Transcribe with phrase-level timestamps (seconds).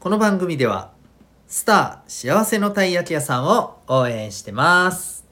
[0.00, 0.92] この番組では
[1.48, 5.26] スター幸せのたい焼き屋さんを応援してます。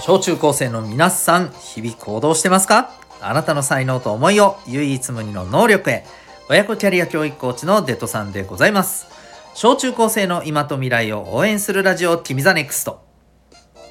[0.00, 3.05] 小中高生の皆さん日々行動してますか？
[3.20, 6.04] あなたの才能と思いを唯一無二の能力へ。
[6.48, 9.06] 親子キャリア教育コーチのデトさんでございます。
[9.54, 13.04] 小中高生の今と未来を応援するラジオ君 THE NEXT。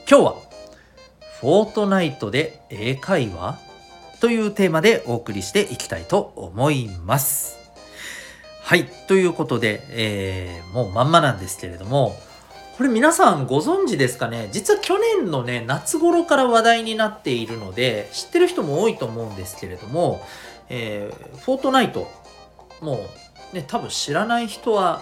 [0.09, 0.36] 今日は
[1.41, 3.59] フォートナイトで英会話
[4.22, 7.58] というテーマでお送りしていきたいと思います。
[8.62, 12.16] はいということで、えー、もうまんまなんですけれども
[12.78, 14.50] これ皆さんご存知ですかね？
[14.52, 20.22] 実は去年のね夏頃から話題になっているので知ってる人も多いと思うんですけれども、
[20.68, 22.12] えー、フォートナイト
[22.82, 23.08] も
[23.54, 25.02] うね多分知らない人は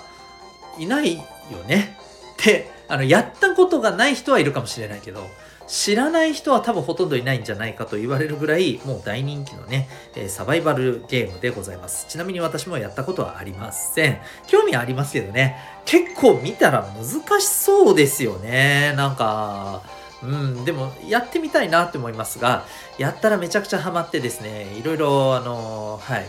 [0.77, 1.23] いないよ
[1.67, 1.97] ね？
[2.33, 5.25] ってあのやったことがない人はいるかもしれないけど
[5.65, 12.05] 知らない人は多分ほとんどいないんじゃないかと言われるぐらいもう大人気のね、え、サバイバルゲームでございます。
[12.07, 14.19] ちなみに私もやったことはありません。
[14.45, 15.57] 興味ありますけどね。
[15.85, 18.93] 結構見たら難しそうですよね。
[18.95, 19.81] なんか
[20.23, 22.65] うん、でもやってみたいなって思いますが
[22.97, 26.25] やったらめちゃくちゃハマってですねいろいろあのはい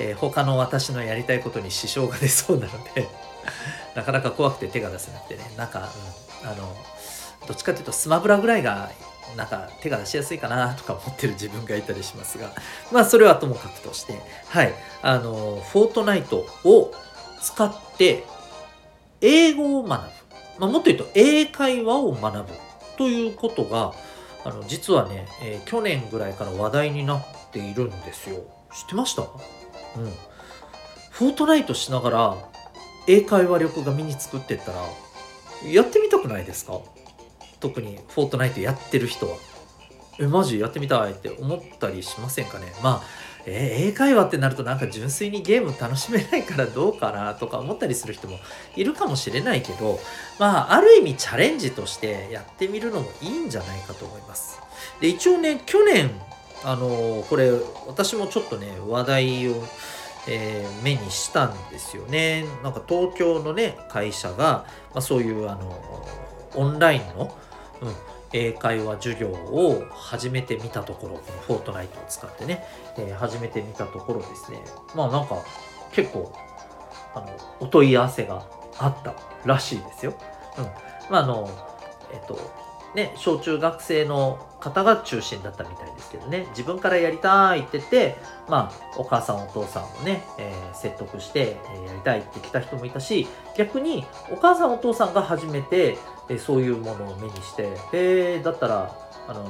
[0.00, 3.08] えー、他の私のやりたいことに支障が出そうなので
[3.94, 5.88] なかなか怖くて手が出せなくてねなんか、
[6.42, 6.76] うん、あの
[7.46, 8.90] どっちかっていうとスマブラぐらいが
[9.36, 12.52] なんか手が出しやすいかなとか思ってる自分がいたりしますが
[12.90, 16.92] まあそれはともかくとしてはいあのフォートナイトを
[17.42, 18.24] 使って
[19.20, 20.08] 英語を学ぶ、
[20.58, 22.54] まあ、もっと言うと英会話を学ぶ
[22.96, 23.92] ということが
[24.44, 28.36] あの実はね、えー、去年ぐらいから話題になっているんですよ。
[28.72, 29.22] 知ってました？
[29.22, 29.28] うん。
[31.10, 32.36] フォートナイトしながら
[33.06, 34.78] 英会話力が身につくってったら
[35.70, 36.80] やってみたくないですか？
[37.60, 39.36] 特にフォートナイトやってる人は。
[40.20, 40.58] え、マジ？
[40.58, 42.72] やってみたいって思ったりしませんかね？
[42.82, 43.02] まあ、
[43.46, 48.38] えー、英会話ってなるとなんか純粋にゲーム楽しめないからどうかなとか思ったりする人も
[48.76, 49.98] いるかもしれないけど、
[50.38, 54.60] まあ、ある意味チャレンジとしてやってみるのもいいんじゃないかと思います。
[55.00, 56.10] で、一応ね、去年、
[56.64, 57.52] あのー、これ、
[57.86, 59.64] 私もちょっとね、話題を、
[60.28, 62.44] えー、目にしたんですよね。
[62.62, 65.78] なんか東京のね、会社が、まあ、そういうあの
[66.54, 67.34] オンラインの、
[67.80, 67.94] うん、
[68.32, 72.64] 英会話授業を始めてみたところ、このフォートナイトを使ってね、
[72.96, 74.58] えー、始めてみたところですね、
[74.94, 75.36] まあなんか
[75.92, 76.32] 結構、
[77.14, 77.26] あの、
[77.60, 78.46] お問い合わせが
[78.78, 80.14] あったらしいですよ。
[80.58, 80.64] うん。
[81.10, 81.50] まああの、
[82.12, 82.38] えっと、
[82.94, 88.16] ね、小中学生の方が中心だったみたいですけどね、自分からやりたいって言って、
[88.48, 98.96] まあ、お母さんお父さんをね、えー、説得して、えー、やりたいって来た人もいたし、逆にお母さんお父さんが初めて、えー、そういうものを目にして、えー、だったら、
[99.28, 99.44] あの、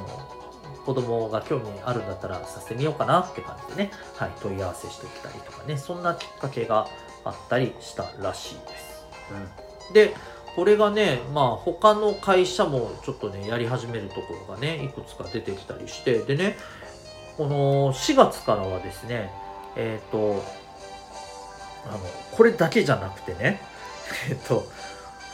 [0.84, 6.86] 子供が興味あるんだったらさせてみようかなって感じでね、はい、問い合わせしてきたりとかね、そんなきっかけが
[7.24, 9.06] あったりしたらしいです。
[9.88, 10.14] うん、で、
[10.58, 16.56] これがね、まあ他の会社もちょっとね、やり始めるところがね、いくつか出てきたりして、でね、
[17.36, 19.30] この4月からはですね、
[19.76, 20.42] えっ、ー、と、
[21.86, 22.00] あの、
[22.32, 23.60] これだけじゃなくてね、
[24.28, 24.66] えっ、ー、と、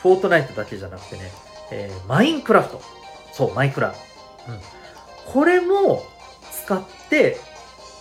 [0.03, 1.33] フォートナイトだけじゃなくてね、
[1.71, 2.83] えー、マインクラフト。
[3.33, 3.95] そう、マイクラ。
[4.47, 4.61] うん。
[5.33, 6.05] これも
[6.53, 7.39] 使って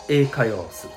[0.09, 0.93] 英会話をする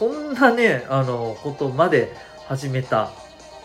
[0.00, 0.08] と。
[0.08, 0.14] うん。
[0.14, 3.10] そんなね、あの、ことまで始めた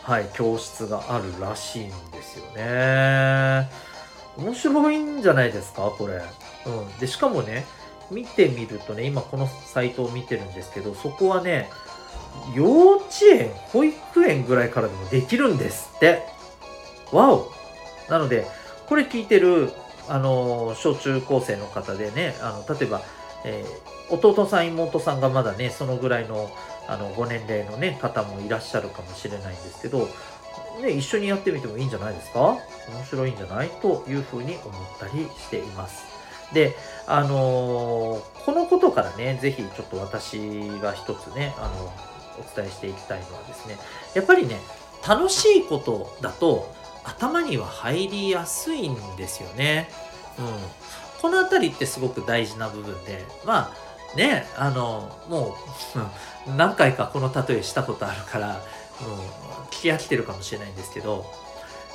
[0.05, 3.67] はい、教室があるらしいんですよね。
[4.37, 5.91] 面白いんじゃないですか？
[5.97, 6.21] これ。
[6.67, 6.97] うん。
[6.99, 7.65] で、しかもね、
[8.11, 11.71] 見てみるとね、今このサイトを見てるんですけど、そこはね、
[12.53, 16.21] 幼稚園、保育園ぐらいからでもできるんですって。
[17.11, 17.51] わお
[18.07, 18.45] なので、
[18.85, 19.71] これ聞いてる、
[20.07, 23.01] あの、小中高生の方でね、あの、例えば、
[23.43, 26.51] えー、弟さん、妹さんがまだね、そのぐらいの
[26.87, 30.07] あのご年齢の、ね、方もいらっしゃるかもしれないんですけど、
[30.81, 32.57] ね、一緒にやってみてもいいんじゃないですか？
[32.89, 36.05] 面白いんじゃないというふうに思ったりしています。
[36.53, 36.75] で、
[37.07, 40.37] あのー、このことからね、ぜひちょっと私
[40.81, 41.93] が一つね、あの、
[42.37, 43.77] お伝えしていきたいのはですね、
[44.13, 44.59] やっぱりね、
[45.07, 46.71] 楽しいことだと
[47.03, 49.89] 頭には入りやすいんですよね。
[50.37, 50.45] うん。
[51.21, 53.84] このあたりってすごく大事な部分で、まあ、
[54.15, 55.57] ね、あの、も
[56.47, 58.59] う、何回かこの例えしたことあるから、もう
[59.71, 61.25] 聞き飽きてるかもしれないんですけど、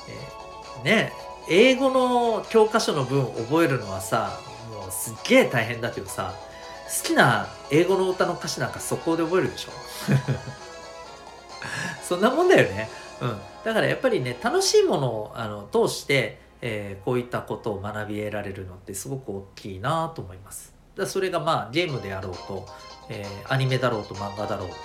[0.08, 1.12] えー、ね、
[1.48, 4.38] 英語の教科書の文覚えるのはさ、
[4.70, 6.34] もうすっげえ大変だけどさ
[7.02, 9.70] 好、きな英語の歌の歌詞なんか速攻で覚えるでしょ？
[12.06, 12.90] そんなもんだよね。
[13.20, 13.40] うん。
[13.64, 20.74] だからやっぱりね、楽しいものをあの通して、えー、こういったことを学び得られるのってすごく大きいなと思います。
[21.00, 22.66] だそれがまあゲームであろうと、
[23.08, 24.76] えー、アニメだろうと漫画だろうと、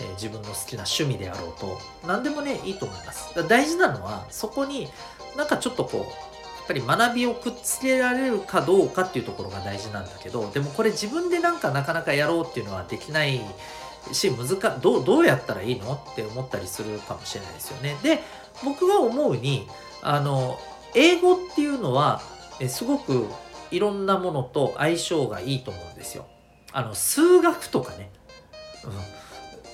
[0.00, 4.88] えー、自分の好きな趣味であろうと何でもねいいと思います大事なのはそこに
[5.36, 13.40] なんかちょっとこうやっぱり学びをくっつけられるかどうかっていうところが大事なんだけどでもこれ自分でなんかなかなかやろうっていうのはできない
[14.12, 17.96] し難どうどうやったらいいのって思ったりするかもしれないですよね。
[18.02, 18.20] で
[18.64, 19.66] 僕が思うに
[20.02, 20.58] あの
[20.94, 22.22] 英語っていうのは
[22.68, 23.26] すごく
[23.70, 26.26] いろんなものと相性がいいと思うんですよ。
[26.72, 28.10] あの数学とかね、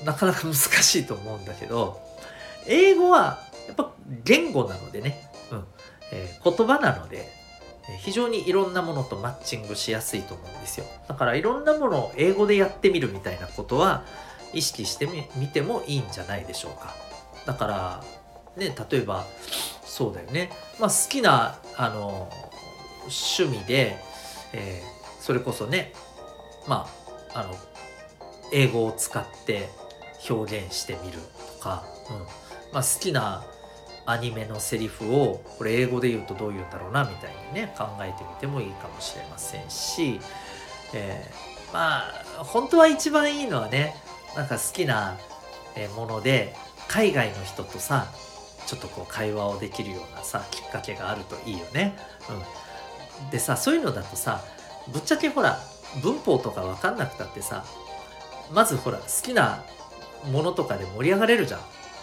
[0.01, 2.01] うん、なかなか難しいと思うんだけど
[2.67, 3.93] 英語はやっぱ
[4.25, 5.65] 言語なのでね、うん。
[6.13, 7.29] えー、言葉なので
[7.99, 10.87] 非常にいろんなものとマッチングしやすいと思うんですよ。
[11.09, 14.05] だからいろんなものを英語でやってみるみたいなことは
[14.53, 16.95] 意識してみてもいいんじゃないでしょうか。
[17.47, 18.05] だから
[18.57, 19.25] ね例えば
[19.85, 22.31] そうだよね、まあ、好きなあの
[23.05, 23.97] 趣味で、
[24.53, 25.93] えー、それこそね
[26.67, 26.89] ま
[27.35, 27.55] ああの
[28.53, 29.69] 英語を使って
[30.29, 31.19] 表現してみる
[31.59, 32.17] とか、うん
[32.73, 33.45] まあ、好きな
[34.07, 40.21] アニメのセリフをこれ英語で言うとどう言うんだろうなみたいにね考えてみてもいいかもしれませんし、
[40.93, 43.95] えー、まあ本当は一番いいのはね
[44.37, 45.17] なんか好きな
[45.97, 46.55] もので
[46.89, 48.07] 海外の人とさ
[48.67, 51.97] ちょっとこう会話をできるようなさきっかけがあるといいよね。
[52.31, 52.64] うん、
[53.31, 54.43] でさそういうのだとさ
[54.93, 55.59] ぶっちゃけほら
[56.03, 57.65] 文法とか分かんなくたってさ
[58.53, 59.65] まずほら好きな
[60.31, 61.61] ものとかで盛り上がれるじゃん。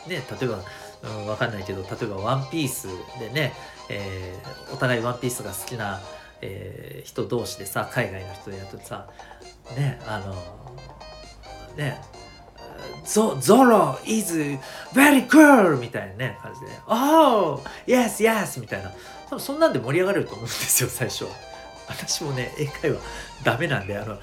[0.09, 0.59] ね例えば
[1.03, 2.87] うん、わかんないけど、例えばワンピース
[3.19, 3.53] でね、
[3.89, 5.99] えー、お互いワンピースが好きな、
[6.41, 9.07] えー、人同士でさ、海外の人でやるとさ、
[9.75, 10.35] ね、あの、
[11.75, 11.99] ね、
[13.03, 14.33] ゾゾロ is
[14.93, 15.77] very cool!
[15.77, 17.61] みたいなね、感じで、Oh!
[17.87, 18.59] Yes, yes!
[18.59, 18.91] みたいな。
[19.29, 21.25] 多分そんなんで盛り上がれると思うんですよ、最初。
[21.87, 22.99] 私もね、英会話
[23.43, 24.17] ダメなんで、あの、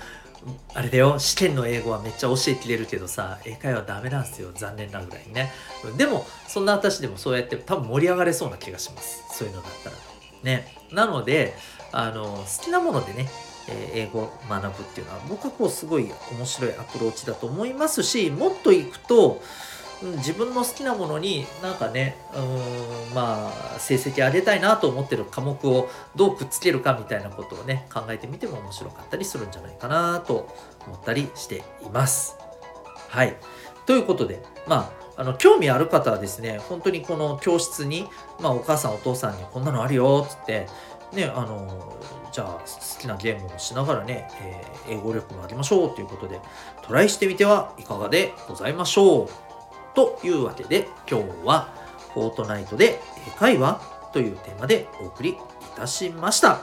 [0.75, 5.51] あれだよ試験の英語はめっちゃ教えきれるけどさ英会話ダメなんですよ残念なぐらいにね
[5.97, 9.97] でもそんな私でもそうやって多分盛り上がれそうな気がしますそういうのだったら
[10.45, 11.55] ねなので
[11.93, 13.29] あの好きなものでね
[13.71, 19.43] 英語を学ぶっていうのは僕はこうすごい面白いアプローチだと思いますしもっといくと
[20.19, 30.55] 自分の好きなものになんかねうんまあ成績上げたいなと思ってる科目をどうくっつけるかみたいなことをね考えてみても面白かったりするんじゃないかなと
[30.87, 32.37] 思ったりしています。
[33.09, 33.37] はい。
[33.87, 38.07] ということでまああの興味ある方はですね本当にこの教室に、
[38.41, 40.69] まあ、お母さんお父さんにこんなのあるよっつって
[41.13, 41.97] ねあの
[42.33, 44.29] じゃあ好きなゲームをしながらね、
[44.87, 46.41] えー、英語力も上げましょうということで
[46.83, 49.29] トライしてみてはいかがでございましょう。
[49.95, 51.75] というわけで今日は
[52.15, 53.81] フォートナイトで英会話
[54.13, 55.37] というテーマでお送りい
[55.77, 56.61] たしました。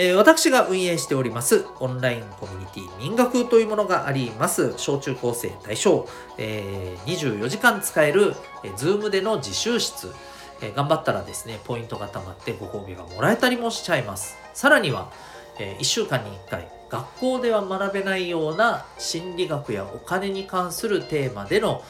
[0.00, 4.74] えー、私が運営しておりますオンラインコミュニティ民学というものがあります。
[4.76, 6.06] 小中高生対象、
[6.38, 10.14] えー、24時間使える、えー、Zoom での自習室、
[10.60, 14.47] え、頑張ったらですね、ポイントが貯まってご褒美がもらえたりもしちゃいます。
[14.58, 15.12] さらには、
[15.60, 21.84] えー、1週間に1回、学校では学べないような心理学やお金に関するテーマでの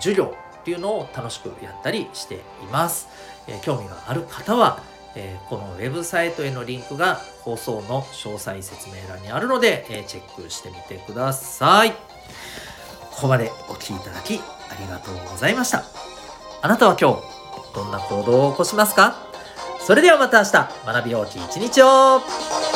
[0.00, 2.38] 授業っていうのを楽しくやったりしてい
[2.72, 3.06] ます。
[3.46, 4.80] えー、興味がある方は、
[5.14, 11.92] えー、このウェブサイトへのリンクが放送の詳細説明欄にあるので、え、チェックしてみてください。
[11.92, 11.96] こ
[13.20, 15.84] こまでお聴きいただきありがとうございました。
[16.62, 17.22] あなたは今日
[17.76, 19.35] どんな行動を起こしますか？
[19.86, 20.52] それではまた明日。
[20.84, 22.75] 学びようき一日を。